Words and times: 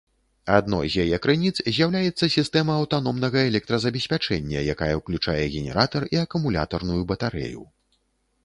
Адной 0.57 0.87
з 0.91 0.95
яе 1.03 1.17
крыніц 1.25 1.51
з'яўляецца 1.75 2.29
сістэма 2.35 2.77
аўтаномнага 2.83 3.43
электразабеспячэння, 3.49 4.65
якая 4.75 4.91
ўключае 5.01 5.39
генератар 5.57 6.09
і 6.17 6.23
акумулятарную 6.25 7.01
батарэю. 7.13 7.63